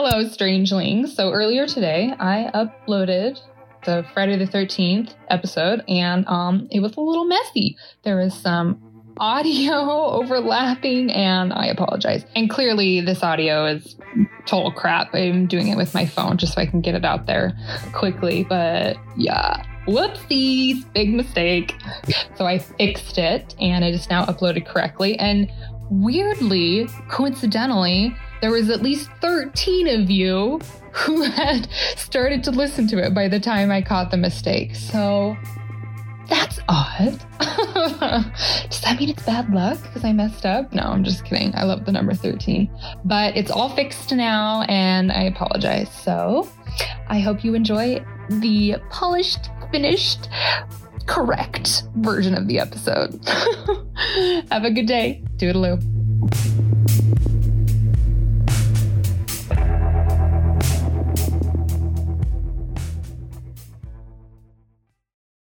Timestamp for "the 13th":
4.36-5.14